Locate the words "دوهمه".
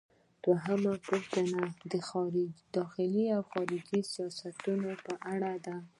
0.43-0.93